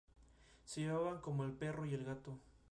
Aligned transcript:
Se 0.65 0.81
llevaban 0.81 1.19
como 1.19 1.43
el 1.43 1.51
perro 1.51 1.85
y 1.85 1.93
el 1.93 2.03
gato 2.05 2.35